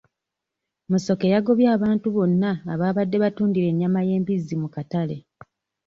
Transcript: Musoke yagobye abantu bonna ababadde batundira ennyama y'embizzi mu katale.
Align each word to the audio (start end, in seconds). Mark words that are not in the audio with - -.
Musoke 0.91 1.27
yagobye 1.33 1.67
abantu 1.77 2.05
bonna 2.15 2.51
ababadde 2.73 3.17
batundira 3.23 3.67
ennyama 3.71 3.99
y'embizzi 4.07 4.53
mu 4.61 4.67
katale. 4.75 5.17